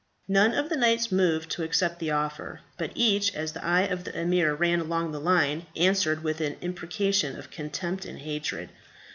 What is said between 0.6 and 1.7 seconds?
the knights moved to